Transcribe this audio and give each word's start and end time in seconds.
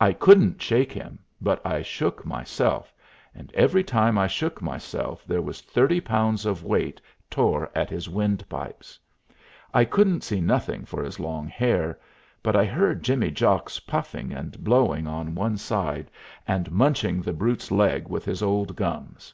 I 0.00 0.12
couldn't 0.12 0.60
shake 0.60 0.90
him, 0.90 1.20
but 1.40 1.64
I 1.64 1.80
shook 1.80 2.26
myself, 2.26 2.92
and 3.32 3.52
every 3.54 3.84
time 3.84 4.18
I 4.18 4.26
shook 4.26 4.60
myself 4.60 5.24
there 5.28 5.40
was 5.42 5.60
thirty 5.60 6.00
pounds 6.00 6.44
of 6.44 6.64
weight 6.64 7.00
tore 7.30 7.70
at 7.72 7.88
his 7.88 8.08
wind 8.08 8.44
pipes. 8.48 8.98
I 9.72 9.84
couldn't 9.84 10.24
see 10.24 10.40
nothing 10.40 10.84
for 10.86 11.04
his 11.04 11.20
long 11.20 11.46
hair, 11.46 12.00
but 12.42 12.56
I 12.56 12.64
heard 12.64 13.04
Jimmy 13.04 13.30
Jocks 13.30 13.78
puffing 13.78 14.32
and 14.32 14.64
blowing 14.64 15.06
on 15.06 15.36
one 15.36 15.56
side, 15.56 16.10
and 16.48 16.72
munching 16.72 17.22
the 17.22 17.32
brute's 17.32 17.70
leg 17.70 18.08
with 18.08 18.24
his 18.24 18.42
old 18.42 18.74
gums. 18.74 19.32